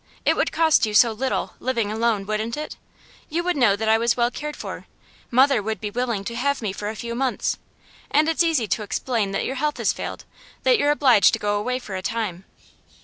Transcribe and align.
It 0.25 0.35
would 0.35 0.51
cost 0.51 0.87
you 0.87 0.95
so 0.95 1.11
little, 1.11 1.53
living 1.59 1.91
alone, 1.91 2.25
wouldn't 2.25 2.57
it? 2.57 2.75
You 3.29 3.43
would 3.43 3.55
know 3.55 3.75
that 3.75 3.87
I 3.87 3.99
was 3.99 4.17
well 4.17 4.31
cared 4.31 4.55
for; 4.55 4.87
mother 5.29 5.61
would 5.61 5.79
be 5.79 5.91
willing 5.91 6.23
to 6.23 6.35
have 6.35 6.59
me 6.59 6.73
for 6.73 6.89
a 6.89 6.95
few 6.95 7.13
months, 7.13 7.59
and 8.09 8.27
it's 8.27 8.41
easy 8.41 8.67
to 8.67 8.81
explain 8.81 9.29
that 9.33 9.45
your 9.45 9.57
health 9.61 9.77
has 9.77 9.93
failed, 9.93 10.25
that 10.63 10.79
you're 10.79 10.89
obliged 10.89 11.33
to 11.33 11.39
go 11.39 11.55
away 11.55 11.77
for 11.77 11.95
a 11.95 12.01
time. 12.01 12.45